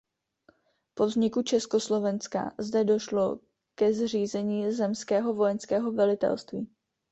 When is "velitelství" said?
5.91-6.67